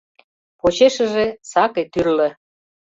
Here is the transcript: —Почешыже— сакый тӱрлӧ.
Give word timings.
—Почешыже— 0.59 1.25
сакый 1.51 1.85
тӱрлӧ. 1.91 2.29